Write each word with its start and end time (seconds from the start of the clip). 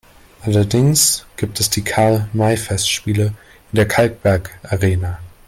Allerdings 0.41 1.27
gibt 1.37 1.59
es 1.59 1.69
die 1.69 1.83
Karl-May-Festspiele 1.83 3.25
in 3.27 3.35
der 3.75 3.87
Kalkbergarena. 3.87 5.19